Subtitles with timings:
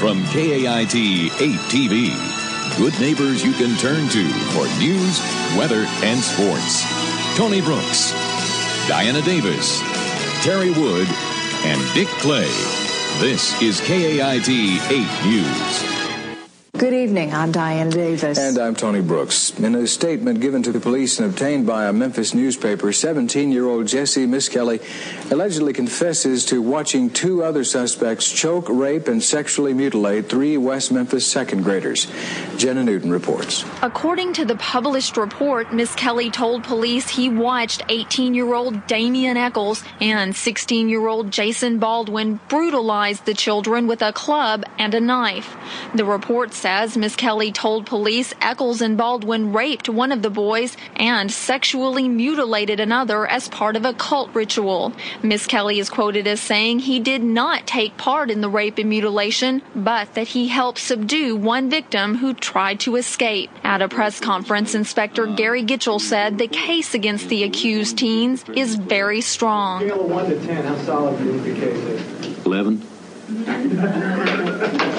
[0.00, 1.30] from KAIT 8
[1.68, 2.16] TV.
[2.78, 5.20] Good neighbors you can turn to for news,
[5.58, 6.86] weather, and sports.
[7.36, 8.12] Tony Brooks,
[8.88, 9.78] Diana Davis,
[10.42, 11.06] Terry Wood,
[11.64, 12.48] and Dick Clay.
[13.20, 15.99] This is KAIT 8 News.
[16.80, 17.34] Good evening.
[17.34, 18.38] I'm Diane Davis.
[18.38, 19.50] And I'm Tony Brooks.
[19.58, 23.66] In a statement given to the police and obtained by a Memphis newspaper, 17 year
[23.66, 24.80] old Jesse Misskelley
[25.30, 31.26] allegedly confesses to watching two other suspects choke, rape, and sexually mutilate three West Memphis
[31.26, 32.06] second graders.
[32.56, 33.62] Jenna Newton reports.
[33.82, 39.84] According to the published report, Misskelley told police he watched 18 year old Damien Echols
[40.00, 45.54] and 16 year old Jason Baldwin brutalize the children with a club and a knife.
[45.94, 50.76] The report said says Misskelley told police Echols and Baldwin raped one of the boys
[50.94, 54.92] and sexually mutilated another as part of a cult ritual.
[55.20, 59.62] Misskelley is quoted as saying he did not take part in the rape and mutilation,
[59.74, 63.50] but that he helped subdue one victim who tried to escape.
[63.64, 68.76] At a press conference, Inspector Gary Gitchell said the case against the accused teens is
[68.76, 69.80] very strong.
[69.80, 71.78] Scale of 1 to 10, how solid do you think the case
[72.28, 72.46] is?
[72.46, 72.80] 11.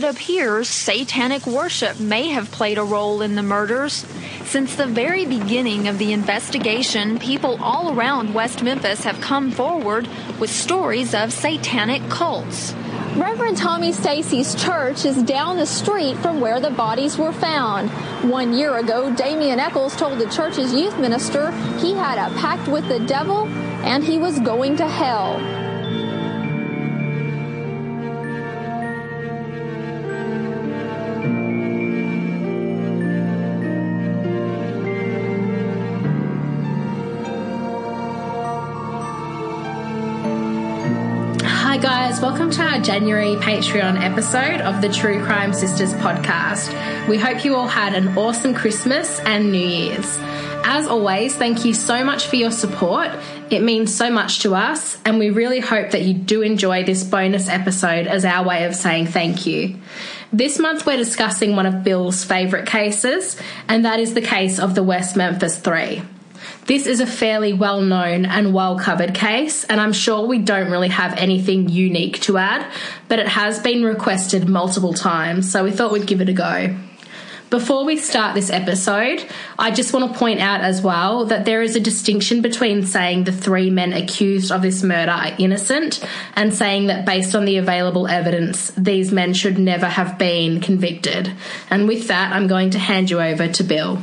[0.00, 4.06] It appears satanic worship may have played a role in the murders.
[4.46, 10.08] Since the very beginning of the investigation, people all around West Memphis have come forward
[10.38, 12.72] with stories of satanic cults.
[13.14, 17.90] Reverend Tommy Stacy's church is down the street from where the bodies were found.
[18.30, 22.88] One year ago, Damien Echols told the church's youth minister he had a pact with
[22.88, 23.46] the devil
[23.84, 25.69] and he was going to hell.
[42.50, 47.08] To our January Patreon episode of the True Crime Sisters podcast.
[47.08, 50.16] We hope you all had an awesome Christmas and New Year's.
[50.64, 53.08] As always, thank you so much for your support.
[53.50, 57.04] It means so much to us, and we really hope that you do enjoy this
[57.04, 59.76] bonus episode as our way of saying thank you.
[60.32, 63.36] This month, we're discussing one of Bill's favourite cases,
[63.68, 66.02] and that is the case of the West Memphis Three.
[66.66, 70.70] This is a fairly well known and well covered case, and I'm sure we don't
[70.70, 72.70] really have anything unique to add,
[73.08, 76.76] but it has been requested multiple times, so we thought we'd give it a go.
[77.50, 79.26] Before we start this episode,
[79.58, 83.24] I just want to point out as well that there is a distinction between saying
[83.24, 86.00] the three men accused of this murder are innocent
[86.36, 91.32] and saying that based on the available evidence, these men should never have been convicted.
[91.70, 94.00] And with that, I'm going to hand you over to Bill.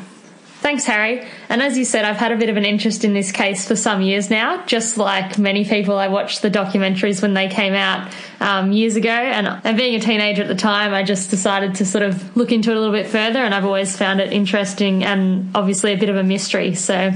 [0.60, 1.26] Thanks, Harry.
[1.50, 3.76] And as you said, I've had a bit of an interest in this case for
[3.76, 4.66] some years now.
[4.66, 9.10] Just like many people, I watched the documentaries when they came out um, years ago.
[9.10, 12.52] And, and being a teenager at the time, I just decided to sort of look
[12.52, 13.40] into it a little bit further.
[13.40, 16.74] And I've always found it interesting and obviously a bit of a mystery.
[16.74, 17.14] So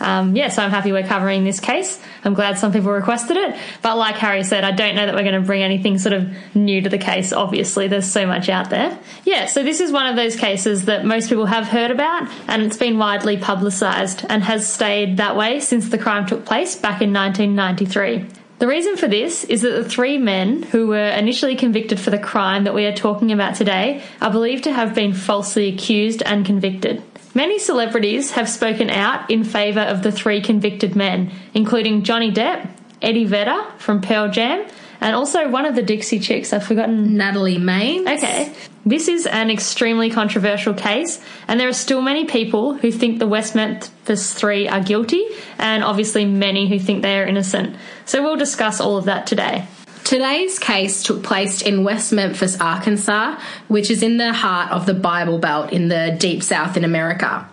[0.00, 2.00] um, yeah, so I'm happy we're covering this case.
[2.24, 3.56] I'm glad some people requested it.
[3.82, 6.28] But like Harry said, I don't know that we're going to bring anything sort of
[6.54, 7.32] new to the case.
[7.32, 8.98] Obviously, there's so much out there.
[9.24, 12.62] Yeah, so this is one of those cases that most people have heard about and
[12.62, 17.02] it's been widely publicised and has stayed that way since the crime took place back
[17.02, 18.26] in 1993.
[18.58, 22.18] The reason for this is that the three men who were initially convicted for the
[22.18, 26.44] crime that we are talking about today are believed to have been falsely accused and
[26.44, 27.02] convicted.
[27.38, 32.68] Many celebrities have spoken out in favour of the three convicted men, including Johnny Depp,
[33.00, 34.66] Eddie Vedder from Pearl Jam,
[35.00, 36.52] and also one of the Dixie chicks.
[36.52, 37.16] I've forgotten.
[37.16, 38.08] Natalie Maines.
[38.08, 38.52] Okay.
[38.84, 43.28] This is an extremely controversial case, and there are still many people who think the
[43.28, 45.24] West Memphis Three are guilty,
[45.58, 47.76] and obviously many who think they are innocent.
[48.04, 49.68] So we'll discuss all of that today.
[50.04, 54.94] Today's case took place in West Memphis, Arkansas, which is in the heart of the
[54.94, 57.48] Bible Belt in the deep south in America.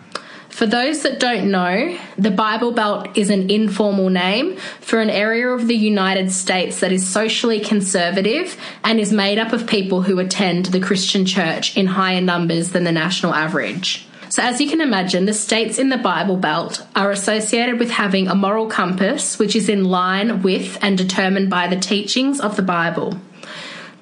[0.48, 5.48] For those that don't know, the Bible Belt is an informal name for an area
[5.48, 10.18] of the United States that is socially conservative and is made up of people who
[10.18, 14.06] attend the Christian church in higher numbers than the national average.
[14.36, 18.28] So, as you can imagine, the states in the Bible Belt are associated with having
[18.28, 22.60] a moral compass which is in line with and determined by the teachings of the
[22.60, 23.18] Bible.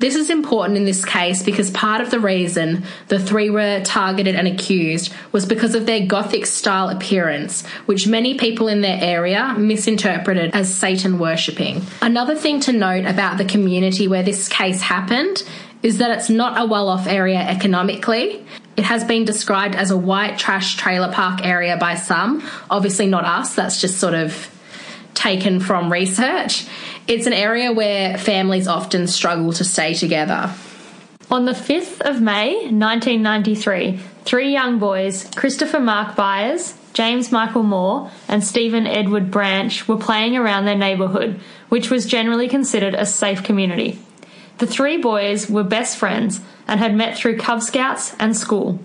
[0.01, 4.35] This is important in this case because part of the reason the three were targeted
[4.35, 9.55] and accused was because of their Gothic style appearance, which many people in their area
[9.57, 11.81] misinterpreted as Satan worshipping.
[12.03, 15.45] Another thing to note about the community where this case happened
[15.85, 18.45] is that it's not a well off area economically.
[18.76, 23.25] It has been described as a white trash trailer park area by some, obviously not
[23.25, 24.50] us, that's just sort of
[25.15, 26.67] taken from research.
[27.06, 30.53] It's an area where families often struggle to stay together.
[31.31, 38.11] On the 5th of May 1993, three young boys, Christopher Mark Byers, James Michael Moore,
[38.29, 43.43] and Stephen Edward Branch, were playing around their neighbourhood, which was generally considered a safe
[43.43, 43.99] community.
[44.59, 48.79] The three boys were best friends and had met through Cub Scouts and school.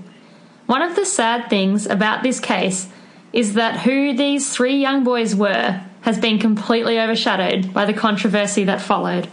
[0.65, 2.87] One of the sad things about this case
[3.33, 8.63] is that who these three young boys were has been completely overshadowed by the controversy
[8.63, 9.27] that followed.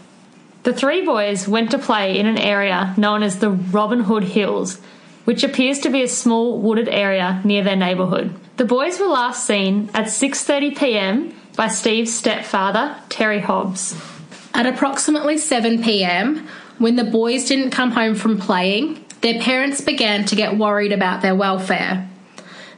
[0.65, 4.81] The three boys went to play in an area known as the Robin Hood Hills,
[5.25, 8.35] which appears to be a small wooded area near their neighbourhood.
[8.57, 11.35] The boys were last seen at 6:30 p.m.
[11.57, 13.95] by Steve's stepfather, Terry Hobbs.
[14.57, 16.49] At approximately 7 pm,
[16.79, 21.21] when the boys didn't come home from playing, their parents began to get worried about
[21.21, 22.09] their welfare.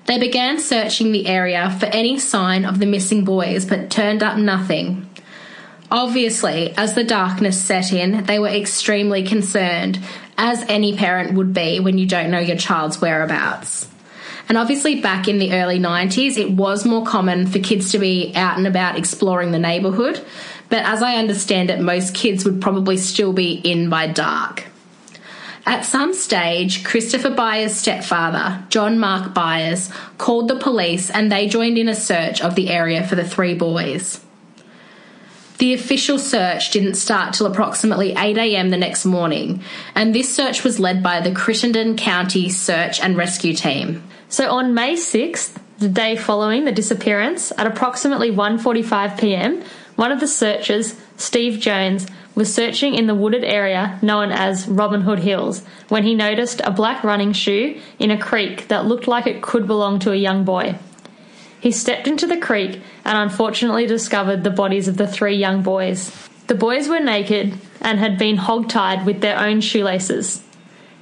[0.06, 4.36] They began searching the area for any sign of the missing boys, but turned up
[4.36, 5.08] nothing.
[5.88, 10.00] Obviously, as the darkness set in, they were extremely concerned,
[10.36, 13.86] as any parent would be when you don't know your child's whereabouts.
[14.48, 18.32] And obviously, back in the early 90s, it was more common for kids to be
[18.34, 20.24] out and about exploring the neighbourhood.
[20.68, 24.64] But as I understand it, most kids would probably still be in by dark.
[25.66, 31.76] At some stage, Christopher Byers' stepfather, John Mark Byers, called the police and they joined
[31.76, 34.24] in a search of the area for the three boys.
[35.58, 39.62] The official search didn't start till approximately 8am the next morning,
[39.94, 44.04] and this search was led by the Crittenden County Search and Rescue Team.
[44.28, 49.62] So on May 6th, the day following the disappearance, at approximately 1:45 p.m.,
[49.98, 52.06] one of the searchers, Steve Jones,
[52.36, 56.70] was searching in the wooded area known as Robin Hood Hills when he noticed a
[56.70, 60.44] black running shoe in a creek that looked like it could belong to a young
[60.44, 60.78] boy.
[61.58, 66.12] He stepped into the creek and unfortunately discovered the bodies of the three young boys.
[66.46, 70.44] The boys were naked and had been hogtied with their own shoelaces.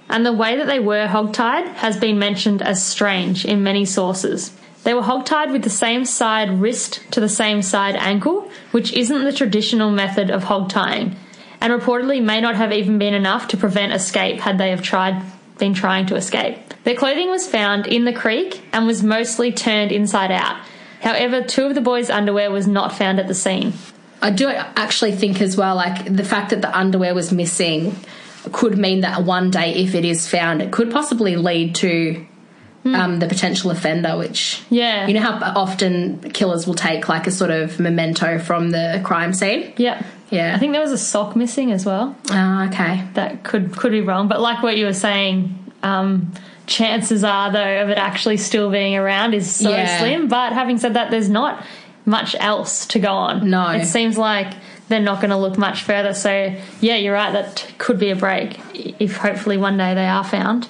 [0.08, 4.56] And the way that they were hogtied has been mentioned as strange in many sources.
[4.87, 9.25] They were hogtied with the same side wrist to the same side ankle, which isn't
[9.25, 11.17] the traditional method of hog tying,
[11.61, 15.25] and reportedly may not have even been enough to prevent escape had they have tried
[15.59, 16.73] been trying to escape.
[16.85, 20.56] Their clothing was found in the creek and was mostly turned inside out.
[21.00, 23.73] However, two of the boys' underwear was not found at the scene.
[24.23, 27.97] I do actually think as well, like the fact that the underwear was missing
[28.53, 32.25] could mean that one day, if it is found, it could possibly lead to
[32.94, 35.06] um, the potential offender, which Yeah.
[35.06, 39.33] you know how often killers will take like a sort of memento from the crime
[39.33, 39.73] scene.
[39.77, 40.55] Yeah, Yeah.
[40.55, 42.15] I think there was a sock missing as well.
[42.31, 43.03] Oh, okay.
[43.15, 46.33] That could could be wrong, but like what you were saying, um,
[46.67, 49.99] chances are though of it actually still being around is so Yeah.
[49.99, 50.29] slim.
[50.29, 51.62] But having said that, there's not
[52.05, 53.50] much else to go on.
[53.50, 53.69] No.
[53.71, 54.49] it seems like
[54.88, 56.15] they're not going to look much further.
[56.15, 57.33] So yeah, you're right.
[57.33, 60.69] That could be a break if hopefully one day they are found.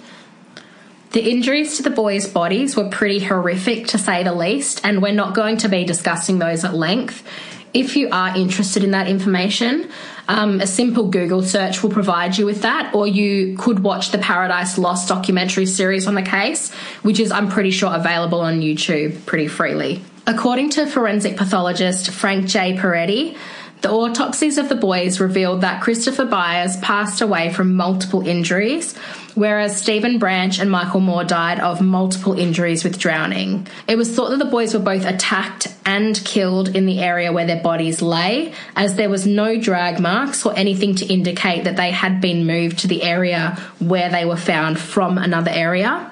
[1.16, 5.14] The injuries to the boys' bodies were pretty horrific to say the least, and we're
[5.14, 7.26] not going to be discussing those at length.
[7.72, 9.88] If you are interested in that information,
[10.28, 14.18] um, a simple Google search will provide you with that, or you could watch the
[14.18, 16.70] Paradise Lost documentary series on the case,
[17.00, 20.02] which is, I'm pretty sure, available on YouTube pretty freely.
[20.26, 22.76] According to forensic pathologist Frank J.
[22.76, 23.38] Peretti,
[23.80, 28.94] the autopsies of the boys revealed that Christopher Byers passed away from multiple injuries,
[29.36, 33.68] whereas Stephen Branch and Michael Moore died of multiple injuries with drowning.
[33.86, 37.46] It was thought that the boys were both attacked and killed in the area where
[37.46, 41.92] their bodies lay, as there was no drag marks or anything to indicate that they
[41.92, 46.10] had been moved to the area where they were found from another area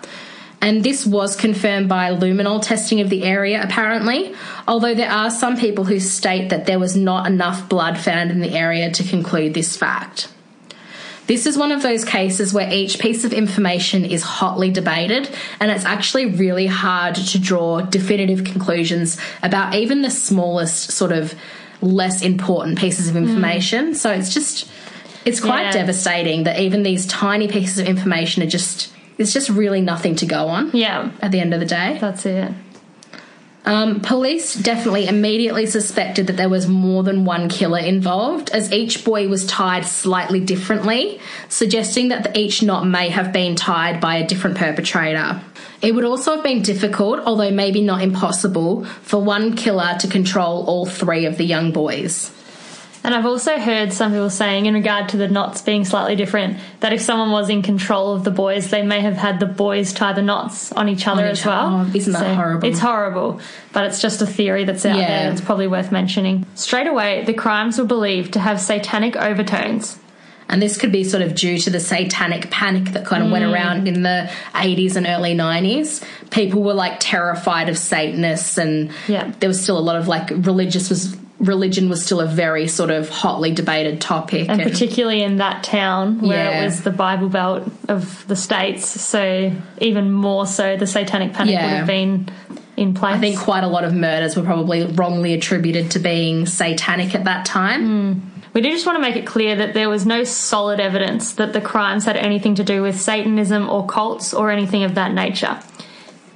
[0.60, 4.34] and this was confirmed by luminol testing of the area apparently
[4.66, 8.40] although there are some people who state that there was not enough blood found in
[8.40, 10.28] the area to conclude this fact
[11.26, 15.70] this is one of those cases where each piece of information is hotly debated, and
[15.70, 21.34] it's actually really hard to draw definitive conclusions about even the smallest, sort of
[21.80, 23.24] less important pieces of hmm.
[23.24, 23.94] information.
[23.94, 24.68] So it's just,
[25.24, 25.72] it's quite Yeah.
[25.72, 30.26] devastating that even these tiny pieces of information are just, it's just really nothing to
[30.26, 31.98] go on Yeah, at the end of the day.
[32.00, 32.52] that's it.
[33.66, 39.04] Um, police definitely immediately suspected that there was more than one killer involved, as each
[39.04, 41.18] boy was tied slightly differently,
[41.48, 45.40] suggesting that each knot may have been tied by a different perpetrator.
[45.80, 50.64] It would also have been difficult, although maybe not impossible, for one killer to control
[50.66, 52.30] all three of the young boys.
[53.04, 56.56] And I've also heard some people saying, in regard to the knots being slightly different,
[56.80, 59.92] that if someone was in control of the boys, they may have had the boys
[59.92, 61.86] tie the knots on each other On as well.
[61.86, 62.66] oh, isn't that horrible?
[62.66, 63.40] It's horrible,
[63.74, 65.24] but it's just a theory that's out Yeah.
[65.24, 65.32] there.
[65.32, 66.46] It's probably worth mentioning.
[66.54, 69.98] Straight away, the crimes were believed to have satanic overtones.
[70.48, 73.44] And this could be sort of due to the satanic panic that kind of went
[73.44, 73.52] Mm.
[73.52, 76.02] around in the 80s and early 90s.
[76.30, 79.30] People were like terrified of Satanists, and Yeah.
[79.40, 82.90] there was still a lot of like religious was religion was still a very sort
[82.90, 84.48] of hotly debated topic.
[84.48, 86.60] and particularly in that town where Yeah.
[86.60, 88.88] it was the Bible Belt of the states.
[89.00, 91.62] So even more so, the Satanic Panic Yeah.
[91.66, 92.28] would have been
[92.76, 93.14] in place.
[93.14, 97.24] I think quite a lot of murders were probably wrongly attributed to being satanic at
[97.24, 97.86] that time.
[97.86, 98.12] Hmm.
[98.52, 101.52] we do just want to make it clear that there was no solid evidence that
[101.52, 105.58] the crimes had anything to do with Satanism or cults or anything of that nature.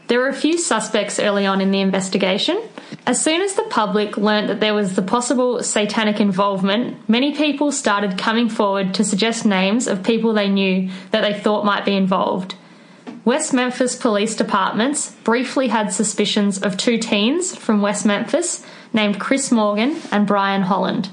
[0.08, 2.62] There were a few suspects early on in the investigation.
[3.06, 7.70] As soon as the public learnt that there was the possible satanic involvement, many people
[7.70, 11.94] started coming forward to suggest names of people they knew that they thought might be
[11.94, 12.54] involved.
[13.26, 19.52] West Memphis police departments briefly had suspicions of two teens from West Memphis named Chris
[19.52, 21.10] Morgan and Brian Holland.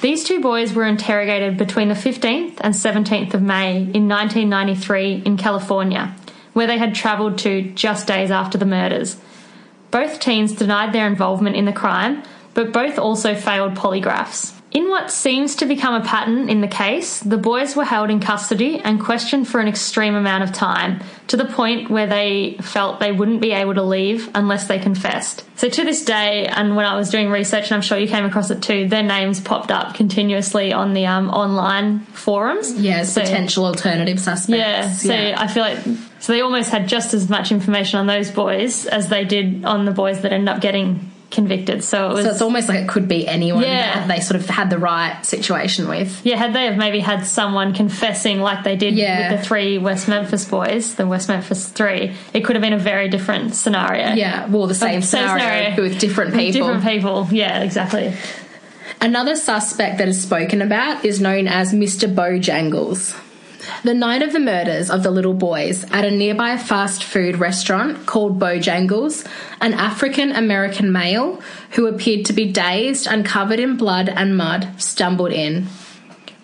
[0.00, 5.36] These two boys were interrogated between the 15th and 17th of May in 1993 in
[5.36, 6.14] California,
[6.52, 9.16] where they had travelled to just days after the murders.
[9.90, 12.22] Both teens denied their involvement in the crime,
[12.54, 14.57] but both also failed polygraphs.
[14.70, 18.20] In what seems to become a pattern in the case, the boys were held in
[18.20, 23.00] custody and questioned for an extreme amount of time, to the point where they felt
[23.00, 25.42] they wouldn't be able to leave unless they confessed.
[25.56, 28.26] So to this day, and when I was doing research, and I'm sure you came
[28.26, 32.72] across it too, their names popped up continuously on the um, online forums.
[32.74, 34.58] Yeah, So- potential alternative suspects.
[34.58, 35.78] yeah, so I feel like
[36.20, 39.84] so they almost had just as much information on those boys as they did on
[39.86, 41.84] the boys that ended up getting convicted.
[41.84, 43.94] So it was so it's almost like it could be anyone Yeah.
[44.00, 46.20] that they sort of had the right situation with.
[46.24, 49.30] yeah, had they have maybe had someone confessing like they did Yeah.
[49.32, 52.78] with the three West Memphis boys, the West Memphis three, it could have been a
[52.78, 54.14] very different scenario.
[54.14, 55.82] Yeah, well, the same, scenario, scenario.
[55.82, 56.52] with different people.
[56.66, 57.28] Different people.
[57.30, 58.14] Yeah, exactly.
[59.00, 62.12] Another suspect that is spoken about is known as Mr.
[62.12, 63.14] Bojangles.
[63.84, 68.06] The night of the murders of the little boys at a nearby fast food restaurant
[68.06, 69.26] called Bojangles,
[69.60, 71.40] an African American male
[71.72, 75.66] who appeared to be dazed and covered in blood and mud stumbled in.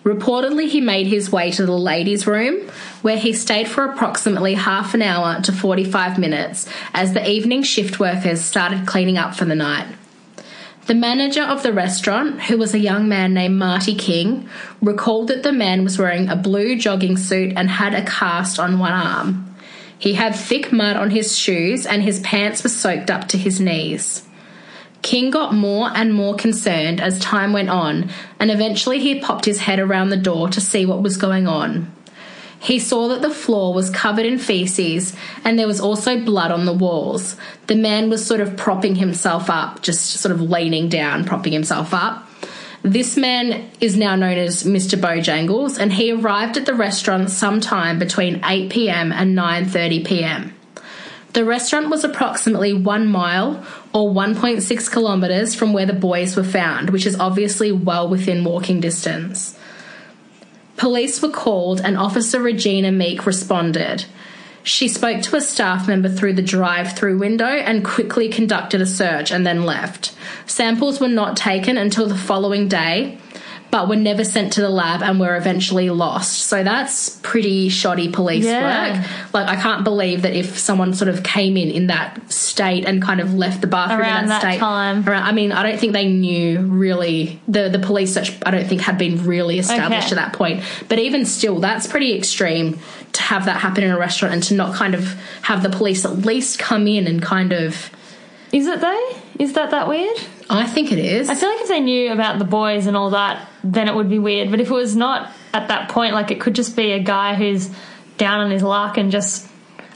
[0.03, 2.69] Reportedly, he made his way to the ladies' room,
[3.01, 7.99] where he stayed for approximately half an hour to 45 minutes as the evening shift
[7.99, 9.87] workers started cleaning up for the night.
[10.87, 14.47] The manager of the restaurant, who was a young man named Marty King,
[14.81, 18.77] recalled that the man was wearing a blue jogging suit and had a cast on
[18.77, 19.55] one arm.
[19.97, 23.59] He had thick mud on his shoes and his pants were soaked up to his
[23.59, 24.27] knees.
[25.01, 29.61] King got more and more concerned as time went on, and eventually he popped his
[29.61, 31.91] head around the door to see what was going on.
[32.59, 36.65] He saw that the floor was covered in feces and there was also blood on
[36.65, 37.35] the walls.
[37.67, 41.93] The man was sort of propping himself up, just sort of leaning down, propping himself
[41.93, 42.27] up.
[42.81, 44.99] This man is now known as Mr.
[44.99, 50.53] Bojangles and he arrived at the restaurant sometime between 8 pm and 9:30 pm.
[51.33, 56.91] The restaurant was approximately 1 mile or 1.6 kilometers from where the boys were found,
[56.91, 59.57] which is obviously well within walking distance.
[60.77, 64.05] Police were called and Officer Regina Meek responded.
[64.63, 68.85] She spoke to a staff member through the drive through window and quickly conducted a
[68.85, 70.13] search and then left.
[70.47, 73.19] Samples were not taken until the following day,
[73.75, 76.43] but were never sent to the lab and were eventually lost.
[76.43, 78.93] So that's pretty shoddy police Yeah.
[79.01, 79.05] work.
[79.33, 83.01] Like, I can't believe that if someone sort of came in in that state and
[83.01, 84.59] kind of left the bathroom Around in that, that state.
[84.59, 85.03] time.
[85.05, 88.65] Around, I mean, I don't think they knew really, the, the police search, I don't
[88.65, 90.21] think had been really established Okay.
[90.21, 90.63] at that point.
[90.87, 92.79] But even still, that's pretty extreme
[93.11, 96.05] to have that happen in a restaurant and to not kind of have the police
[96.05, 97.89] at least come in and kind of.
[98.55, 99.09] Is it though?
[99.37, 100.17] Is that that weird?
[100.49, 101.29] I think it is.
[101.29, 104.09] I feel like if they knew about the boys and all that, then it would
[104.09, 104.49] be weird.
[104.49, 107.35] But if it was not at that point, like it could just be a guy
[107.35, 107.69] who's
[108.17, 109.45] down on his luck and just.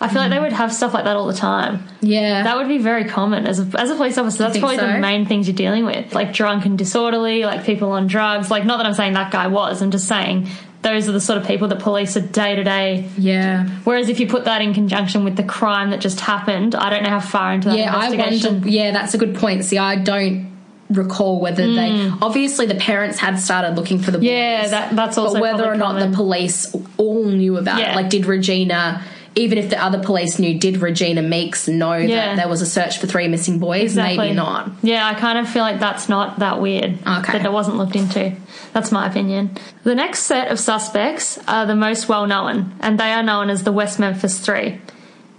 [0.02, 1.84] I feel like they would have stuff like that all the time.
[2.02, 2.44] yeah.
[2.44, 4.38] That would be very common as a, as a police officer.
[4.44, 8.08] That's probably the main things you're dealing with, like drunk and disorderly, like people on
[8.08, 8.50] drugs.
[8.50, 9.82] Like not that I'm saying that guy was.
[9.82, 10.48] I'm just saying
[10.82, 13.10] those are the sort of people that police are day to day.
[13.18, 13.68] yeah.
[13.84, 17.04] Whereas if you put that in conjunction with the crime that just happened, I don't
[17.04, 18.70] know how far into that Yeah, I wonder.
[18.70, 19.66] Yeah, that's a good point.
[19.66, 20.48] See, I don't
[20.90, 22.10] recall whether they.
[22.22, 24.28] Obviously, the parents had started looking for the boys.
[24.28, 24.34] Hmm.
[24.34, 26.12] Yeah, that- that's also But whether or not common.
[26.12, 27.92] the police all knew about Yeah.
[27.92, 29.04] it, like, did Regina
[29.36, 32.28] even if the other police knew, did Regina Meeks know Yeah.
[32.28, 33.96] that there was a search for three missing boys?
[33.96, 34.70] Maybe not.
[34.82, 36.98] Yeah, I kind of feel like that's not that weird.
[37.08, 37.34] Okay.
[37.34, 38.34] That it wasn't looked into.
[38.74, 39.52] That's my opinion.
[39.84, 43.64] The next set of suspects are the most well known, and they are known as
[43.64, 44.80] the West Memphis Three.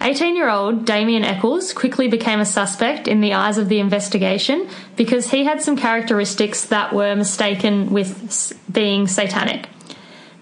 [0.03, 4.67] 18 year old Damien Echols quickly became a suspect in the eyes of the investigation
[4.97, 9.67] because he had some characteristics that were mistaken with being satanic.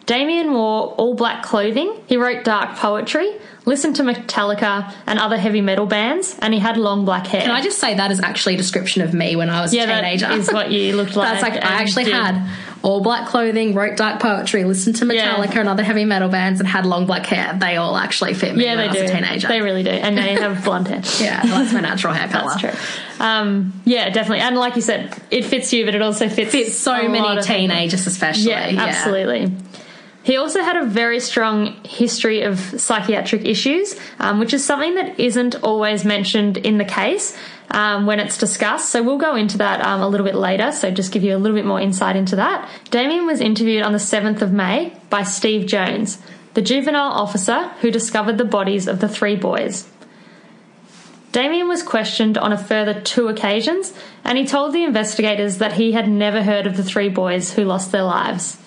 [0.08, 3.30] Damien wore all black clothing, he wrote dark poetry,
[3.66, 7.42] listened to Metallica and other heavy metal bands, and he had long black hair.
[7.42, 9.82] Can I just say that is actually a description of me when I was Yeah,
[9.84, 10.32] a teenager?
[10.32, 12.14] is what you looked like That's like I actually did.
[12.14, 12.50] had
[12.82, 15.34] all black clothing, wrote dark poetry, listened to Yeah.
[15.36, 17.54] Metallica and other heavy metal bands, and had long black hair.
[17.60, 19.16] They all actually fit me Yeah, when they I was do.
[19.16, 19.48] a teenager.
[19.48, 21.02] They really do, and they have blonde hair.
[21.20, 22.54] yeah, well, that's my natural hair color.
[22.58, 23.24] That's true.
[23.26, 24.40] Um, yeah, definitely.
[24.40, 28.06] And like you said, it fits you, but it also fits Fits so many teenagers,
[28.06, 28.48] especially.
[28.52, 29.52] Yeah, absolutely.
[30.28, 35.18] He also had a very strong history of psychiatric issues, um, which is something that
[35.18, 37.34] isn't always mentioned in the case
[37.70, 38.90] um, when it's discussed.
[38.90, 40.70] So we'll go into that um, a little bit later.
[40.70, 42.68] So just give you a little bit more insight into that.
[42.90, 46.18] Damien was interviewed on the 7th of May by Steve Jones,
[46.52, 49.88] the juvenile officer who discovered the bodies of the three boys.
[51.32, 53.94] Damien was questioned on a further two occasions,
[54.24, 57.64] and he told the investigators that he had never heard of the three boys who
[57.64, 58.58] lost their lives.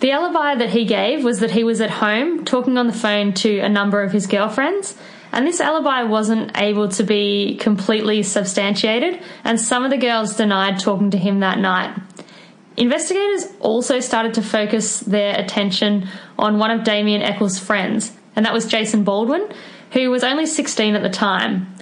[0.00, 3.34] The alibi that he gave was that he was at home talking on the phone
[3.34, 4.96] to a number of his girlfriends,
[5.30, 10.80] and this alibi wasn't able to be completely substantiated, and some of the girls denied
[10.80, 11.94] talking to him that night.
[12.78, 18.54] Investigators also started to focus their attention on one of Damien Echols' friends, and that
[18.54, 19.46] was Jason Baldwin,
[19.92, 21.74] who was only 16 at the time.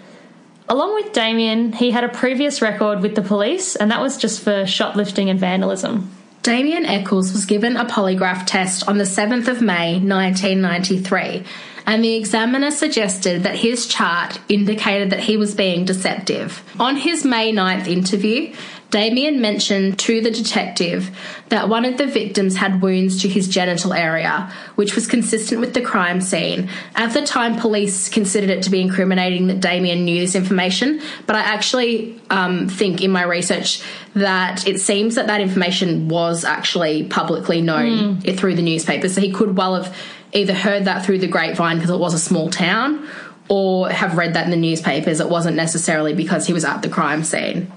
[0.68, 4.42] Along with Damien, he had a previous record with the police, and that was just
[4.42, 6.10] for shoplifting and vandalism.
[6.48, 11.44] Damien Echols was given a polygraph test on the 7th of May 1993,
[11.86, 16.62] and the examiner suggested that his chart indicated that he was being deceptive.
[16.80, 18.54] On his May 9th interview,
[18.90, 21.10] Damien mentioned to the detective
[21.50, 25.74] that one of the victims had wounds to his genital area, which was consistent with
[25.74, 26.70] the crime scene.
[26.94, 31.36] At the time, police considered it to be incriminating that Damien knew this information, but
[31.36, 33.82] I actually um, think in my research
[34.14, 39.08] that it seems that that information was actually publicly known it through the newspaper.
[39.08, 39.94] So he could well have
[40.32, 43.06] either heard that through the grapevine because it was a small town,
[43.50, 45.20] or have read that in the newspapers.
[45.20, 47.72] It wasn't necessarily because he was at the crime scene.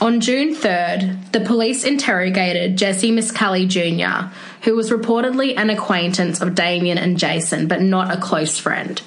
[0.00, 4.28] On June 3rd, the police interrogated Jesse Misskelley Jr.,
[4.62, 9.02] who was reportedly an acquaintance of Damien and Jason, but not a close friend.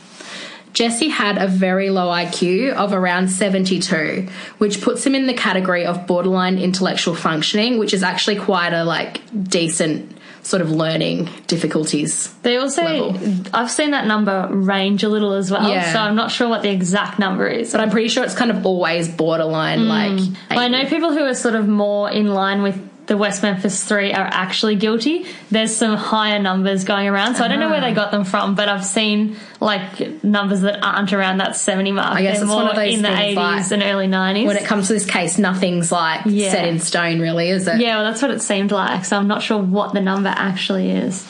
[0.73, 5.85] Jesse had a very low IQ of around 72, which puts him in the category
[5.85, 12.33] of borderline intellectual functioning, which is actually quite a like decent sort of learning difficulties.
[12.41, 13.45] They also, Level.
[13.53, 15.93] I've seen that number range a little as well, Yeah.
[15.93, 17.71] so I'm not sure what the exact number is.
[17.71, 19.87] But I'm pretty sure it's kind of always borderline mm.
[19.87, 23.41] like Well, I know people who are sort of more in line with the West
[23.43, 25.25] Memphis Three are actually guilty.
[25.49, 28.55] There's some higher numbers going around, so I don't know where they got them from,
[28.55, 32.13] but I've seen like numbers that aren't around that 70 mark.
[32.15, 34.07] I guess They're it's one more of those in the things 80s like- and early
[34.07, 34.45] 90s.
[34.47, 36.51] when it comes to this case, nothing's like Yeah.
[36.51, 37.81] set in stone, really, is it?
[37.81, 39.03] yeah, well, that's what it seemed like.
[39.03, 41.25] So I'm not sure what the number actually is.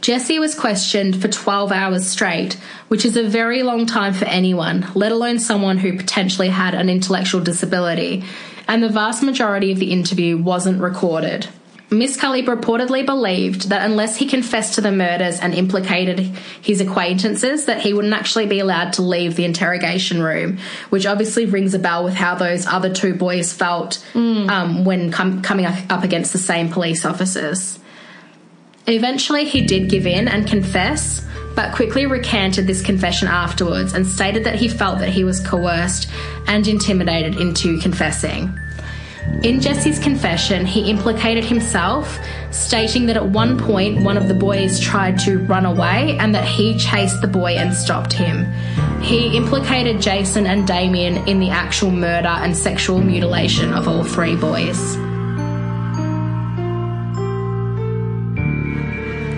[0.00, 2.56] Jesse was questioned for 12 hours straight,
[2.88, 6.88] which is a very long time for anyone, let alone someone who potentially had an
[6.88, 8.24] intellectual disability,
[8.68, 11.48] and the vast majority of the interview wasn't recorded.
[11.90, 17.80] Misskelley reportedly believed that unless he confessed to the murders and implicated his acquaintances, that
[17.80, 20.58] he wouldn't actually be allowed to leave the interrogation room,
[20.90, 24.04] which obviously rings a bell with how those other two boys felt
[24.50, 27.78] um, when com- coming up against the same police officers.
[28.86, 31.24] Eventually, he did give in and confess,
[31.58, 36.08] but quickly recanted this confession afterwards and stated that he felt that he was coerced
[36.46, 38.56] and intimidated into confessing.
[39.42, 42.16] In Jesse's confession, he implicated himself,
[42.52, 46.46] stating that at one point one of the boys tried to run away and that
[46.46, 48.44] he chased the boy and stopped him.
[49.02, 54.36] He implicated Jason and Damien in the actual murder and sexual mutilation of all three
[54.36, 54.96] boys.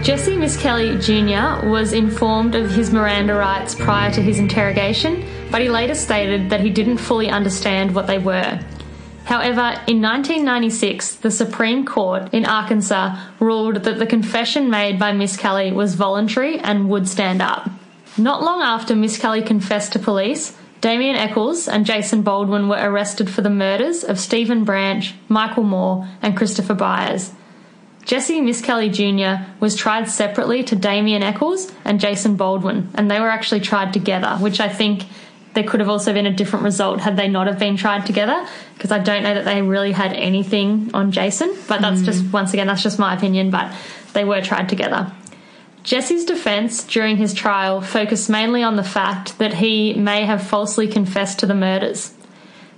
[0.02, 1.68] Jesse Misskelley Jr.
[1.68, 6.62] was informed of his Miranda rights prior to his interrogation, but he later stated that
[6.62, 8.58] he didn't fully understand what they were.
[9.24, 15.70] However, in 1996, the Supreme Court in Arkansas ruled that the confession made by Misskelley
[15.70, 17.68] was voluntary and would stand up.
[18.16, 23.42] Not long after Misskelley confessed to police, Damien Echols and Jason Baldwin were arrested for
[23.42, 27.32] the murders of Stephen Branch, Michael Moore, and Christopher Byers.
[28.04, 29.44] Jesse Misskelley Jr.
[29.60, 34.36] was tried separately to Damien Echols and Jason Baldwin, and they were actually tried together,
[34.38, 35.04] which I think
[35.54, 38.46] there could have also been a different result had they not have been tried together,
[38.74, 42.32] because I don't know that they really had anything on Jason, but that's just, mm.
[42.32, 43.72] once again, that's just my opinion, but
[44.12, 45.12] they were tried together.
[45.82, 50.86] Jesse's defense during his trial focused mainly on the fact that he may have falsely
[50.86, 52.12] confessed to the murders.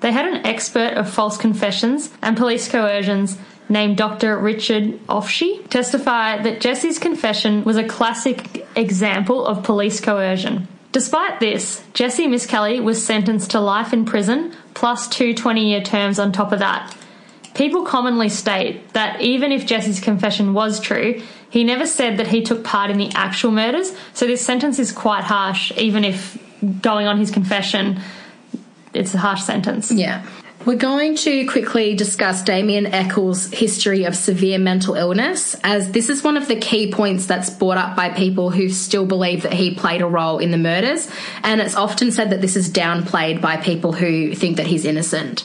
[0.00, 3.38] They had an expert of false confessions and police coercions
[3.72, 4.38] named Dr.
[4.38, 10.68] Richard Ofshe testify that Jesse's confession was a classic example of police coercion.
[10.92, 16.18] Despite this, Jesse Misskelley was sentenced to life in prison plus two 20 year terms
[16.18, 16.94] on top of that.
[17.54, 22.42] People commonly state that even if Jesse's confession was true, he never said that he
[22.42, 26.38] took part in the actual murders, so this sentence is quite harsh, even if
[26.80, 28.00] going on his confession,
[28.94, 29.90] it's a harsh sentence.
[29.90, 30.24] Yeah.
[30.64, 36.22] We're going to quickly discuss Damien Echols' history of severe mental illness, as this is
[36.22, 39.74] one of the key points that's brought up by people who still believe that he
[39.74, 41.10] played a role in the murders,
[41.42, 45.44] and it's often said that this is downplayed by people who think that he's innocent.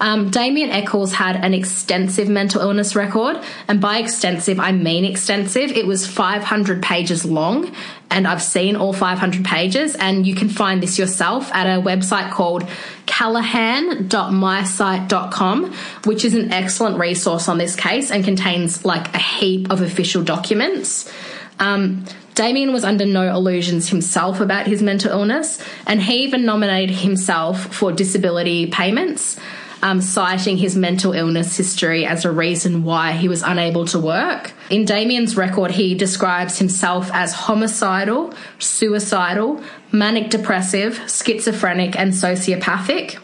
[0.00, 5.70] Um, Damien Echols had an extensive mental illness record, and by extensive, I mean extensive.
[5.72, 7.74] It was 500 pages long,
[8.10, 12.30] and I've seen all 500 pages, and you can find this yourself at a website
[12.30, 12.66] called
[13.06, 19.80] callahan.mysite.com, which is an excellent resource on this case and contains like a heap of
[19.80, 21.10] official documents.
[21.58, 26.96] Um, Damien was under no illusions himself about his mental illness, and he even nominated
[26.96, 29.38] himself for disability payments
[29.84, 34.52] um, citing his mental illness history as a reason why he was unable to work.
[34.70, 43.20] In Damien's record, he describes himself as homicidal, suicidal, manic depressive, schizophrenic, and sociopathic.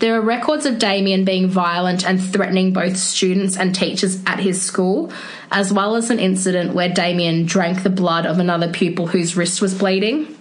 [0.00, 4.60] There are records of Damien being violent and threatening both students and teachers at his
[4.60, 5.10] school,
[5.50, 9.62] as well as an incident where Damien drank the blood of another pupil whose wrist
[9.62, 10.37] was bleeding.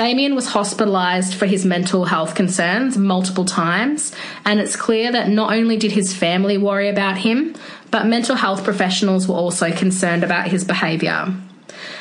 [0.00, 4.12] Damien was hospitalised for his mental health concerns multiple times,
[4.46, 7.54] and it's clear that not only did his family worry about him,
[7.90, 11.34] but mental health professionals were also concerned about his behaviour.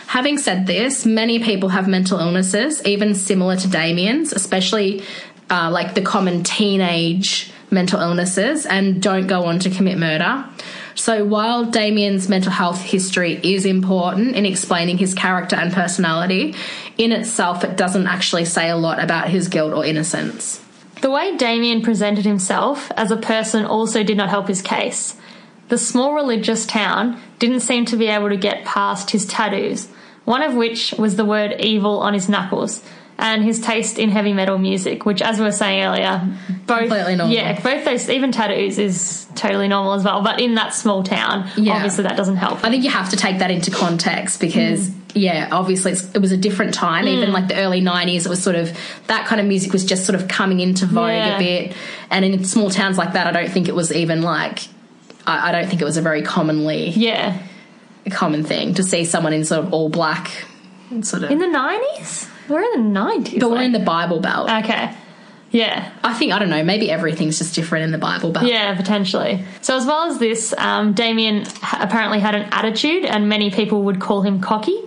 [0.08, 5.04] Having said this, many people have mental illnesses, even similar to Damien's, especially
[5.50, 10.46] uh, like the common teenage mental illnesses, and don't go on to commit murder.
[10.96, 16.56] So while Damien's mental health history is important in explaining his character and personality,
[17.00, 20.62] in itself it doesn't actually say a lot about his guilt or innocence.
[21.02, 25.16] The way Damien presented himself as a person also did not help his case.
[25.70, 29.88] The small religious town didn't seem to be able to get past his tattoos,
[30.26, 32.84] one of which was the word evil on his knuckles,
[33.18, 36.22] and his taste in heavy metal music, which, as we were saying earlier,
[36.66, 37.36] both Completely normal.
[37.36, 40.22] yeah, both those even tattoos is totally normal as well.
[40.22, 41.76] But in that small town, Yeah.
[41.76, 42.64] obviously that doesn't help.
[42.66, 44.99] I think you have to take that into context because, mm.
[45.16, 47.08] Yeah, obviously it's, it was a different time.
[47.08, 47.34] Even mm.
[47.34, 50.20] like the early 90s, it was sort of that kind of music was just sort
[50.20, 51.36] of coming into vogue Yeah.
[51.36, 51.76] a bit.
[52.10, 54.60] And in small towns like that, I don't think it was even like,
[55.26, 57.42] I, I don't think it was a very commonly yeah,
[58.12, 60.30] common thing to see someone in sort of all black.
[61.02, 61.30] Sort of.
[61.30, 63.40] in the nineties, we're in the nineties.
[63.40, 64.50] but we're in the Bible Belt.
[64.50, 64.92] okay,
[65.52, 65.92] yeah.
[66.04, 68.46] I think, I don't know, maybe everything's just different in the Bible but.
[68.46, 69.44] Yeah, potentially.
[69.62, 74.00] So, as well as this, um, Damien apparently had an attitude, and many people would
[74.00, 74.78] call him cocky.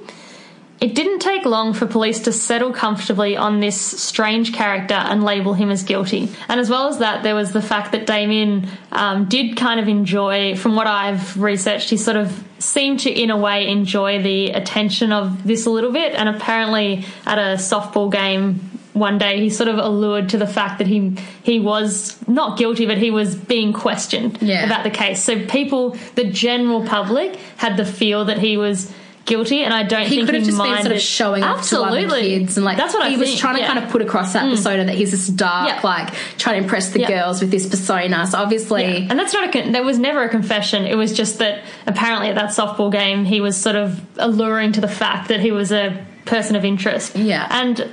[0.81, 5.55] It didn't take long for police to settle comfortably on this strange character and label
[5.55, 6.29] him as guilty.
[6.48, 9.87] And as well as that, there was the fact that Damien um, did kind of
[9.87, 14.51] enjoy, from what I've researched, he sort of seemed to, in a way, enjoy the
[14.51, 16.14] attention of this a little bit.
[16.14, 20.78] And apparently, at a softball game one day he sort of allured to the fact
[20.78, 24.66] that he he was not guilty but he was being questioned Yeah.
[24.66, 28.92] about the case so people the general public had the feel that he was
[29.24, 31.42] guilty and i don't He think could have he just been minded sort of showing
[31.44, 33.68] off to other kids and like that's what he I was think, trying to yeah.
[33.70, 33.72] Mm.
[33.74, 35.81] kind of put across that persona that he's this dark, Yeah.
[35.85, 37.09] like trying to impress the Yeah.
[37.09, 38.26] girls with this persona.
[38.26, 38.85] So obviously.
[39.09, 40.85] And that's not a con- there was never a confession.
[40.87, 44.81] It was just that apparently at that softball game he was sort of alluring to
[44.81, 47.14] the fact that he was a person of interest.
[47.16, 47.46] Yeah.
[47.48, 47.88] And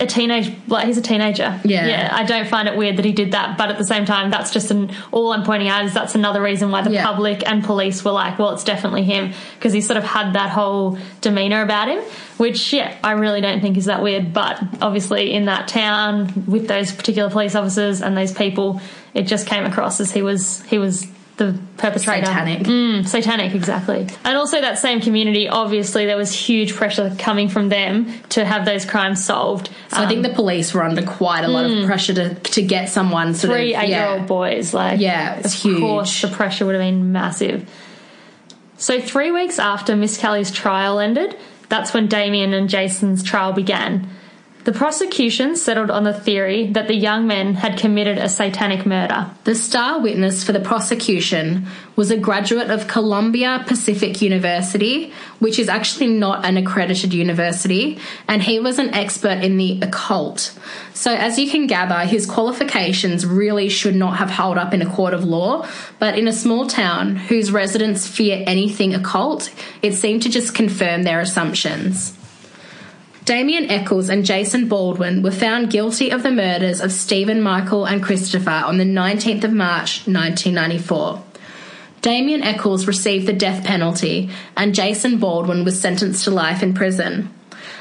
[0.00, 1.60] a- teenage like he's a teenager.
[1.64, 1.86] Yeah.
[1.86, 2.10] Yeah.
[2.12, 4.52] I don't find it weird that he did that, but at the same time that's
[4.52, 7.04] just an all I'm pointing out is that's another reason why the Yeah.
[7.04, 10.50] public and police were like, well, it's definitely him because he sort of had that
[10.50, 12.00] whole demeanor about him,
[12.36, 16.68] which yeah, I really don't think is that weird, but obviously in that town with
[16.68, 18.80] those particular police officers and those people,
[19.14, 21.06] it just came across as he was he was
[21.36, 22.26] the perpetrator.
[22.26, 22.60] satanic.
[22.60, 24.08] Mm, satanic, exactly.
[24.24, 28.64] And also that same community, obviously there was huge pressure coming from them to have
[28.64, 29.68] those crimes solved.
[29.88, 32.88] So I think the police were under quite a lot of pressure to to get
[32.88, 34.14] someone sort three of eight year yeah.
[34.14, 35.80] old boys, like Yeah, it's of huge.
[35.80, 37.68] course the pressure would have been massive.
[38.78, 41.36] So, three weeks after Misskelley's trial ended,
[41.68, 44.08] that's when Damien and Jason's trial began.
[44.66, 49.30] The prosecution settled on the theory that the young men had committed a satanic murder.
[49.44, 55.68] The star witness for the prosecution was a graduate of Columbia Pacific University, which is
[55.68, 60.58] actually not an accredited university, and he was an expert in the occult.
[60.94, 64.92] So, as you can gather, his qualifications really should not have held up in a
[64.92, 65.64] court of law,
[66.00, 69.48] but in a small town whose residents fear anything occult,
[69.80, 72.18] it seemed to just confirm their assumptions.
[73.26, 78.00] Damien Echols and Jason Baldwin were found guilty of the murders of Stephen Michael and
[78.00, 81.24] Christopher on the 19th of March 1994.
[82.02, 87.34] Damien Echols received the death penalty and Jason Baldwin was sentenced to life in prison.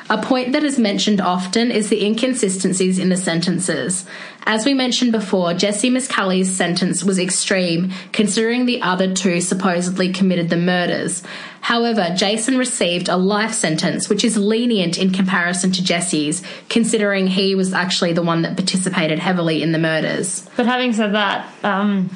[0.07, 4.05] A point that is mentioned often is the inconsistencies in the sentences.
[4.43, 10.51] As we mentioned before, Jesse Misskelley's sentence was extreme, considering the other two supposedly committed
[10.51, 11.23] the murders.
[11.61, 17.55] However, Jason received a life sentence, which is lenient in comparison to Jesse's, considering he
[17.55, 20.47] was actually the one that participated heavily in the murders.
[20.55, 22.11] But having said that, um,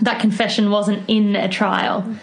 [0.00, 2.16] that confession wasn't in a trial.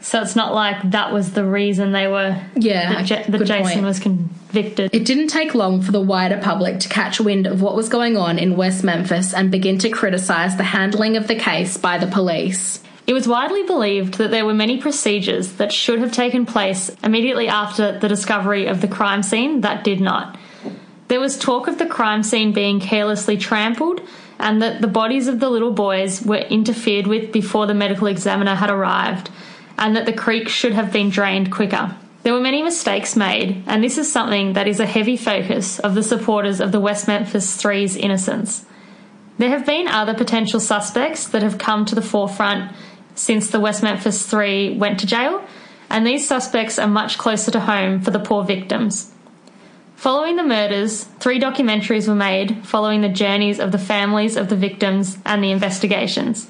[0.00, 2.40] So it's not like that was the reason they were.
[2.54, 3.84] Yeah, that, Ja- that Jason point.
[3.84, 4.94] was convicted.
[4.94, 8.16] It didn't take long for the wider public to catch wind of what was going
[8.16, 12.06] on in West Memphis and begin to criticise the handling of the case by the
[12.06, 12.82] police.
[13.06, 17.48] It was widely believed that there were many procedures that should have taken place immediately
[17.48, 20.36] after the discovery of the crime scene that did not.
[21.08, 24.02] There was talk of the crime scene being carelessly trampled
[24.38, 28.54] and that the bodies of the little boys were interfered with before the medical examiner
[28.54, 29.30] had arrived,
[29.78, 31.96] and that the creek should have been drained quicker.
[32.24, 35.94] There were many mistakes made, and this is something that is a heavy focus of
[35.94, 38.66] the supporters of the West Memphis Three's innocence.
[39.38, 42.72] There have been other potential suspects that have come to the forefront
[43.14, 45.46] since the West Memphis Three went to jail,
[45.88, 49.12] and these suspects are much closer to home for the poor victims.
[49.94, 54.56] Following the murders, three documentaries were made following the journeys of the families of the
[54.56, 56.48] victims and the investigations.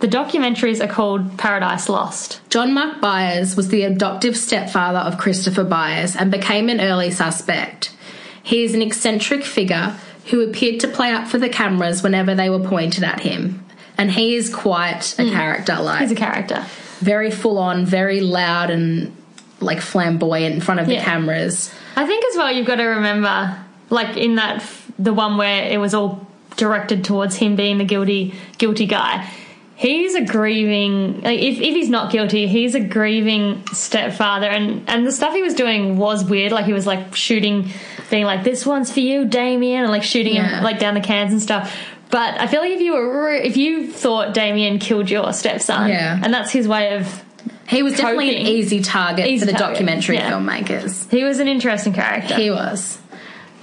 [0.00, 2.40] The documentaries are called Paradise Lost.
[2.50, 7.94] John Mark Byers was the adoptive stepfather of Christopher Byers and became an early suspect.
[8.42, 12.50] He is an eccentric figure who appeared to play up for the cameras whenever they
[12.50, 13.64] were pointed at him.
[13.96, 15.30] And he is quite a hmm.
[15.30, 16.66] character, like He's a character.
[16.98, 19.16] very full on, very loud and
[19.60, 21.72] like flamboyant in front of the cameras.
[21.96, 23.56] I think as well you've got to remember,
[23.88, 26.26] like in that f- the one where it was all
[26.56, 29.30] directed towards him being the guilty guilty guy.
[29.76, 31.20] He's a grieving.
[31.22, 35.42] Like if, if he's not guilty, he's a grieving stepfather, and and the stuff he
[35.42, 36.52] was doing was weird.
[36.52, 37.70] Like he was like shooting,
[38.10, 40.58] being like, "This one's for you, Damien," and like shooting Yeah.
[40.58, 41.76] him like down the cans and stuff.
[42.10, 45.88] But I feel like if you were re- if you thought Damien killed your stepson,
[45.88, 46.20] Yeah.
[46.22, 47.24] and that's his way of
[47.66, 50.30] He was definitely an easy target Easy for the target, documentary yeah.
[50.30, 51.10] filmmakers.
[51.10, 52.36] he was an interesting character.
[52.36, 52.98] He was.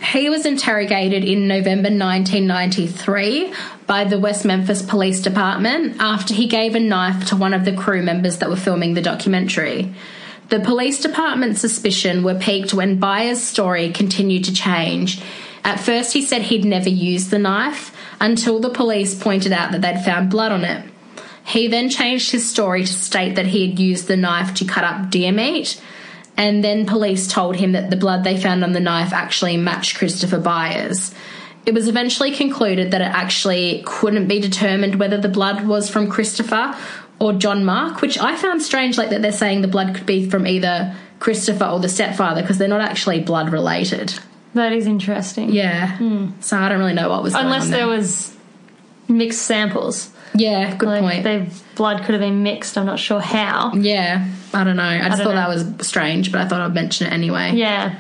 [0.02, 3.54] He was interrogated in November 1993
[3.86, 7.76] by the West Memphis Police Department after he gave a knife to one of the
[7.76, 9.94] crew members that were filming the documentary.
[10.50, 15.22] The police department's suspicion were peaked when Byers' story continued to change.
[15.64, 19.82] At first, he said he'd never used the knife until the police pointed out that
[19.82, 20.84] they'd found blood on it.
[21.46, 24.84] He then changed his story to state that he had used the knife to cut
[24.84, 25.80] up deer meat,
[26.38, 29.98] and then police told him that the blood they found on the knife actually matched
[29.98, 31.14] Christopher Byers.
[31.66, 36.10] It was eventually concluded that it actually couldn't be determined whether the blood was from
[36.10, 36.76] Christopher
[37.20, 40.28] or John Mark, which I found strange, like that they're saying the blood could be
[40.28, 44.18] from either Christopher or the stepfather because they're not actually blood related.
[44.56, 45.52] That is interesting.
[45.52, 45.98] Yeah.
[45.98, 46.30] Hmm.
[46.42, 48.36] So I don't really know what was going Unless on there was
[49.08, 50.10] mixed samples.
[50.34, 51.24] Yeah, good like point.
[51.24, 52.78] Their blood could have been mixed.
[52.78, 53.74] I'm not sure how.
[53.74, 54.84] Yeah, I don't know.
[54.84, 55.54] I just don't thought know.
[55.54, 57.54] that was strange, but I thought I'd mention it anyway.
[57.54, 57.96] Yeah.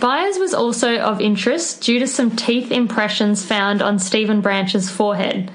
[0.00, 5.50] Byers was also of interest due to some teeth impressions found on Stephen Branch's forehead.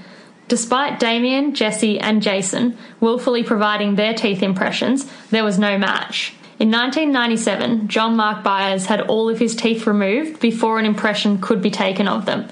[0.48, 6.34] Despite Damien, Jesse, and Jason willfully providing their teeth impressions, there was no match.
[6.60, 11.62] In 1997, John Mark Byers had all of his teeth removed before an impression could
[11.62, 12.48] be taken of them.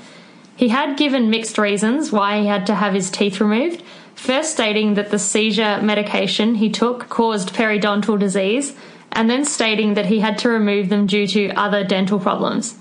[0.56, 3.84] He had given mixed reasons why he had to have his teeth removed,
[4.16, 8.76] first stating that the seizure medication he took caused periodontal disease,
[9.12, 12.78] and then stating that he had to remove them due to other dental problems.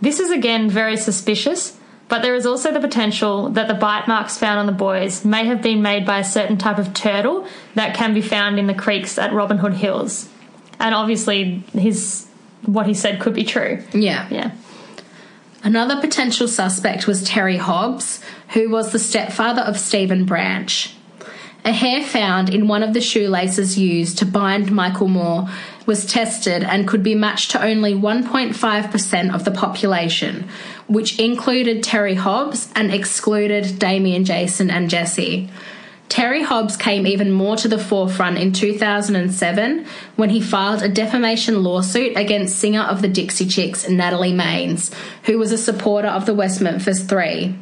[0.00, 1.78] This is again very suspicious,
[2.08, 5.46] but there is also the potential that the bite marks found on the boys may
[5.46, 8.74] have been made by a certain type of turtle that can be found in the
[8.74, 10.28] creeks at Robin Hood Hills.
[10.78, 12.26] And obviously, his
[12.66, 13.82] what he said could be true.
[13.92, 14.28] Yeah.
[14.30, 14.50] Yeah.
[15.64, 20.94] Another potential suspect was Terry Hobbs, who was the stepfather of Stephen Branch.
[21.64, 25.48] A hair found in one of the shoelaces used to bind Michael Moore
[25.86, 30.46] was tested and could be matched to only 1.5% of the population,
[30.86, 35.48] which included Terry Hobbs and excluded Damien, Jason, and Jesse.
[36.08, 39.86] Terry Hobbs came even more to the forefront in 2007
[40.16, 45.38] when he filed a defamation lawsuit against singer of the Dixie Chicks, Natalie Maines, who
[45.38, 47.56] was a supporter of the West Memphis Three.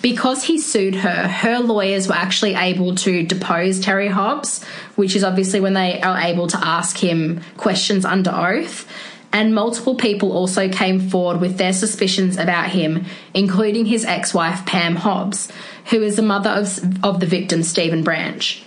[0.00, 5.24] Because he sued her, her lawyers were actually able to depose Terry Hobbs, which is
[5.24, 8.88] obviously when they are able to ask him questions under oath.
[9.32, 13.04] And multiple people also came forward with their suspicions about him,
[13.34, 15.52] including his ex wife, Pam Hobbs,
[15.90, 18.62] who is the mother of, of the victim, Stephen Branch.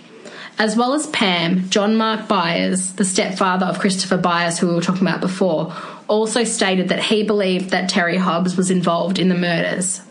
[0.58, 4.82] As well as Pam, John Mark Byers, the stepfather of Christopher Byers, who we were
[4.82, 5.74] talking about before,
[6.08, 10.02] also stated that he believed that Terry Hobbs was involved in the murders.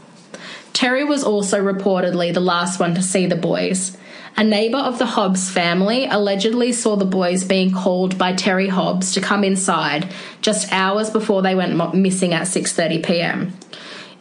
[0.73, 3.97] Terry was also reportedly the last one to see the boys.
[4.37, 9.13] A neighbour of the Hobbs family allegedly saw the boys being called by Terry Hobbs
[9.13, 13.53] to come inside just hours before they went missing at 6:30 p.m.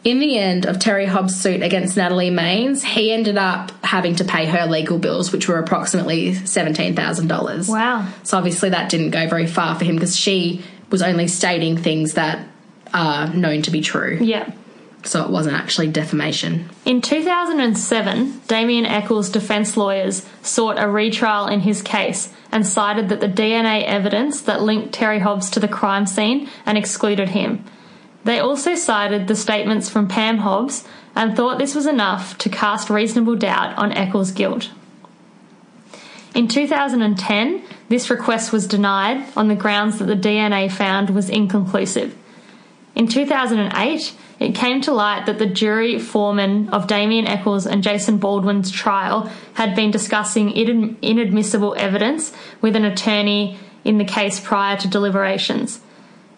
[0.03, 4.23] In the end of Terry Hobbs' suit against Natalie Maines, he ended up having to
[4.23, 7.69] pay her legal bills, which were approximately $17,000.
[7.69, 8.07] Wow.
[8.23, 12.15] So obviously that didn't go very far for him because she was only stating things
[12.15, 12.47] that
[12.93, 14.17] are known to be true.
[14.19, 14.51] Yeah.
[15.03, 16.69] So it wasn't actually defamation.
[16.85, 23.19] In 2007, Damien Echols' defense lawyers sought a retrial in his case and cited that
[23.19, 27.65] the DNA evidence that linked Terry Hobbs to the crime scene and excluded him.
[28.23, 32.89] They also cited the statements from Pam Hobbs and thought this was enough to cast
[32.89, 34.69] reasonable doubt on Echols' guilt.
[36.33, 42.15] In 2010, this request was denied on the grounds that the DNA found was inconclusive.
[42.95, 48.17] In 2008, it came to light that the jury foreman of Damien Echols and Jason
[48.17, 54.87] Baldwin's trial had been discussing inadmissible evidence with an attorney in the case prior to
[54.87, 55.81] deliberations.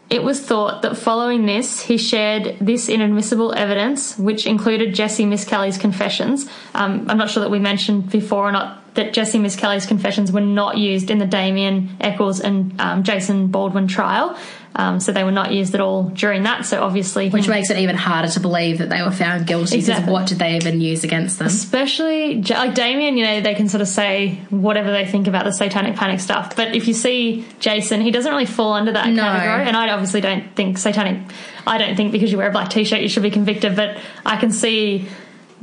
[0.09, 5.77] It was thought that following this, he shared this inadmissible evidence, which included Jesse Misskelley's
[5.77, 6.47] confessions.
[6.75, 10.41] Um, I'm not sure that we mentioned before or not that Jesse Misskelley's confessions were
[10.41, 14.38] not used in the Damien Echols and um, Jason Baldwin trial.
[14.75, 16.65] Um, so they were not used at all during that.
[16.65, 19.77] So obviously, which makes it even harder to believe that they were found guilty.
[19.77, 20.01] Exactly.
[20.01, 21.47] Because what did they even use against them?
[21.47, 25.51] Especially like Damien, you know, they can sort of say whatever they think about the
[25.51, 26.56] Satanic Panic stuff.
[26.56, 29.21] But if you see Jason, he doesn't really fall under that no.
[29.21, 29.67] category.
[29.67, 31.21] And I obviously don't think Satanic.
[31.67, 33.75] I don't think because you wear a black t-shirt you should be convicted.
[33.75, 35.08] But I can see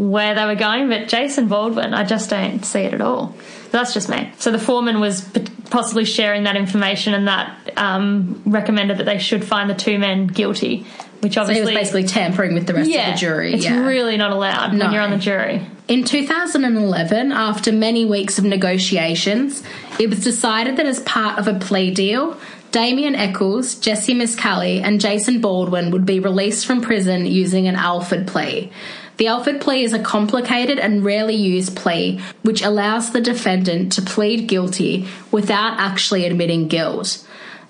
[0.00, 0.88] where they were going.
[0.88, 3.34] But Jason Baldwin, I just don't see it at all.
[3.70, 4.32] That's just me.
[4.38, 5.28] So the foreman was
[5.70, 10.26] possibly sharing that information, and that um, recommended that they should find the two men
[10.26, 10.86] guilty.
[11.20, 13.52] Which obviously so he was basically tampering with the rest yeah, of the jury.
[13.52, 13.84] It's yeah.
[13.84, 14.86] really not allowed no.
[14.86, 15.66] when you're on the jury.
[15.86, 19.62] In 2011, after many weeks of negotiations,
[19.98, 22.40] it was decided that as part of a plea deal,
[22.72, 28.26] Damien Echols, Jesse Misskelley, and Jason Baldwin would be released from prison using an Alford
[28.26, 28.72] plea.
[29.20, 34.00] The Alford plea is a complicated and rarely used plea which allows the defendant to
[34.00, 37.22] plead guilty without actually admitting guilt.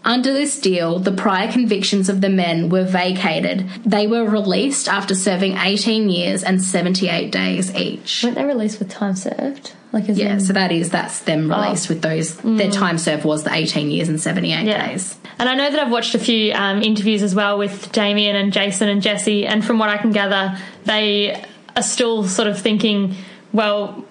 [0.05, 3.69] Under this deal, the prior convictions of the men were vacated.
[3.85, 8.23] They were released after serving 18 years and 78 days each.
[8.23, 9.73] Weren't they released with time served?
[9.93, 10.41] Like yeah, in...
[10.41, 11.63] so that is that's them oh.
[11.63, 11.95] released oh.
[11.95, 12.33] with those.
[12.37, 12.59] Mm.
[12.59, 14.89] Their time served was the 18 years and 78 yeah.
[14.89, 15.19] days.
[15.39, 18.53] And I know that I've watched a few um, interviews as well with Damien and
[18.53, 21.45] Jason and Jesse, and from what I can gather, they
[21.77, 23.15] are still sort of thinking,
[23.53, 24.05] well,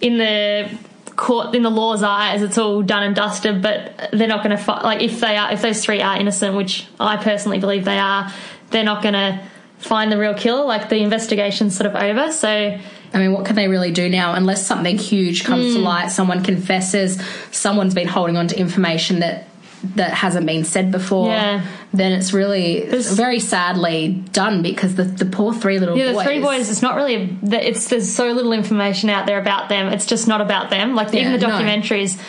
[0.00, 0.70] in the
[1.16, 3.62] court, in the law's eyes, it's all done and dusted.
[3.62, 4.84] But they're not going to fight.
[4.84, 8.32] Like if they are, if those three are innocent, which I personally believe they are,
[8.70, 9.42] they're not going to
[9.78, 10.64] find the real killer.
[10.64, 12.32] Like the investigation's sort of over.
[12.32, 12.78] So
[13.16, 15.72] I mean, what can they really do now unless something huge comes mm.
[15.74, 16.08] to light?
[16.08, 17.18] Someone confesses,
[17.50, 19.48] someone's been holding on to information that
[19.94, 21.64] that hasn't been said before, yeah.
[21.94, 26.16] then it's really it's very sadly done because the, the poor three little yeah, boys.
[26.16, 26.70] the three boys.
[26.70, 27.38] It's not really.
[27.42, 29.92] It's there's so little information out there about them.
[29.92, 30.94] It's just not about them.
[30.94, 32.16] Like yeah, even the documentaries.
[32.16, 32.22] No.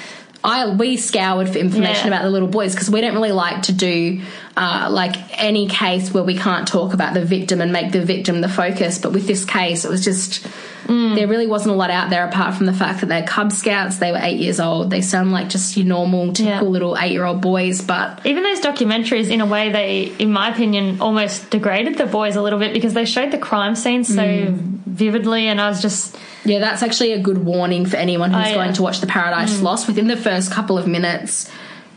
[0.44, 2.16] I we scoured for information yeah.
[2.16, 4.22] about the little boys because we don't really like to do
[4.58, 8.42] uh, like any case where we can't talk about the victim and make the victim
[8.42, 8.98] the focus.
[8.98, 10.46] But with this case, it was just
[10.88, 11.16] Mm.
[11.16, 13.98] There really wasn't a lot out there apart from the fact that they're Cub Scouts.
[13.98, 14.90] They were eight years old.
[14.90, 16.72] They sound like just your normal, typical yeah.
[16.72, 17.82] little eight year old boys.
[17.82, 22.38] But even those documentaries, in a way, they, in my opinion, almost degraded the boys
[22.38, 24.56] a little bit because they showed the crime scene so mm.
[24.86, 25.48] vividly.
[25.48, 26.18] And I was just.
[26.46, 28.56] Yeah, that's actually a good warning for anyone who's oh, yeah.
[28.56, 29.64] going to watch The Paradise mm.
[29.64, 29.88] Lost.
[29.88, 31.52] Within the first couple of minutes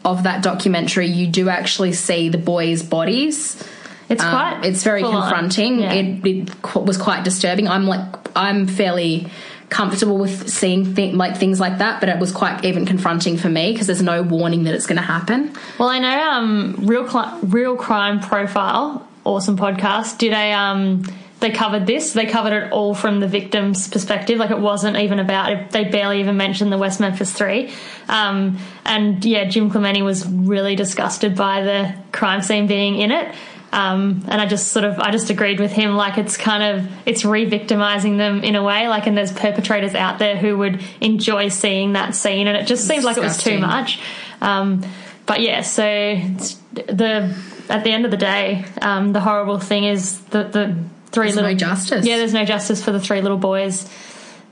[0.04, 3.62] of that documentary, you do actually see the boys' bodies.
[4.08, 4.64] It's um, quite.
[4.64, 5.80] it's very confronting.
[5.80, 5.92] Yeah.
[5.92, 7.68] It, it was quite disturbing.
[7.68, 8.04] I'm like
[8.36, 9.28] I'm fairly
[9.68, 13.48] comfortable with seeing th- like things like that, but it was quite even confronting for
[13.48, 15.54] me because there's no warning that it's going to happen.
[15.78, 21.04] Well, I know um, Real Cli- Real Crime Profile, awesome podcast, did a um,
[21.40, 22.12] they covered this.
[22.12, 24.38] They covered it all from the victim's perspective.
[24.38, 25.70] Like it wasn't even about it.
[25.70, 27.72] They barely even mentioned the West Memphis Three.
[28.08, 33.34] Um, and yeah, Jim Clemente was really disgusted by the crime scene being in it.
[33.72, 35.94] Um, and I just sort of I just agreed with him.
[35.94, 38.88] Like it's kind of it's re-victimizing them in a way.
[38.88, 42.86] Like and there's perpetrators out there who would enjoy seeing that scene, and it just
[42.86, 44.00] seems like it was too much.
[44.40, 44.84] Um,
[45.24, 47.34] but yeah, so it's the
[47.68, 50.76] at the end of the day, um, the horrible thing is that the
[51.12, 52.06] three There's little no justice.
[52.06, 53.88] Yeah, there's no justice for the three little boys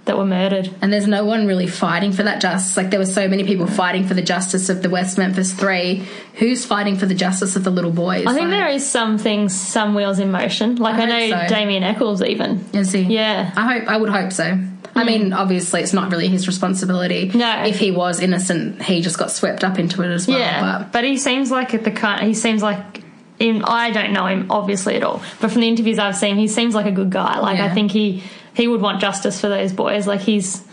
[0.09, 0.74] that were murdered.
[0.80, 2.76] And there's no one really fighting for that justice.
[2.76, 6.02] Like there were so many people fighting for the justice of the West Memphis Three.
[6.34, 8.26] Who's fighting for the justice of the little boys?
[8.26, 10.76] I think Like, there is some things, some wheels in motion.
[10.76, 11.54] Like I, I know so.
[11.54, 12.64] Damien Echols even.
[12.72, 13.02] Is he?
[13.02, 13.52] Yeah.
[13.54, 13.88] I hope.
[13.88, 14.59] I would hope so.
[14.94, 15.36] I mean, mm.
[15.36, 17.30] obviously, it's not really his responsibility.
[17.32, 17.64] No.
[17.64, 20.38] If he was innocent, he just got swept up into it as well.
[20.38, 22.26] Yeah, But but, he seems like the kind.
[22.26, 23.04] He seems like.
[23.39, 26.49] In, I don't know him obviously at all, but from the interviews I've seen, he
[26.49, 27.39] seems like a good guy.
[27.39, 28.24] Like I think he
[28.55, 30.07] he would want justice for those boys.
[30.07, 30.64] Like he's,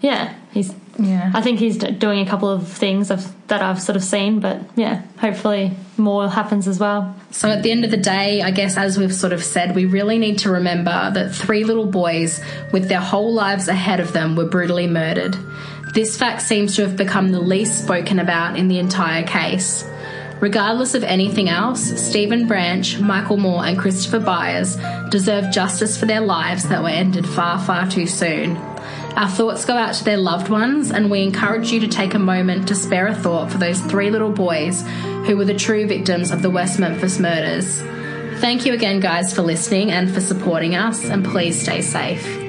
[0.00, 0.72] yeah, he's.
[0.98, 1.32] Yeah.
[1.34, 4.40] I think he's d- doing a couple of things of, that I've sort of seen,
[4.40, 7.16] but yeah, hopefully more happens as well.
[7.30, 9.86] So at the end of the day, I guess as we've sort of said, we
[9.86, 12.42] really need to remember that three little boys
[12.72, 15.34] with their whole lives ahead of them were brutally murdered.
[15.94, 19.84] This fact seems to have become the least spoken about in the entire case.
[20.42, 24.76] Regardless of anything else, Stephen Branch, Michael Moore, and Christopher Byers
[25.08, 28.56] deserve justice for their lives that were ended far, far too soon.
[29.16, 32.18] Our thoughts go out to their loved ones, and we encourage you to take a
[32.18, 34.82] moment to spare a thought for those three little boys
[35.26, 37.80] who were the true victims of the West Memphis murders.
[38.40, 42.41] Thank you again, guys, for listening and for supporting us, and please stay safe.